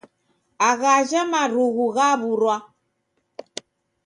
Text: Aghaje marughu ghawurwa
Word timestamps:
Aghaje 0.69 1.19
marughu 1.31 1.85
ghawurwa 1.95 2.55